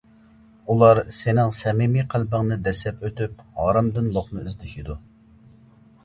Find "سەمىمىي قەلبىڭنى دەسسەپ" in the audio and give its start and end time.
1.57-3.03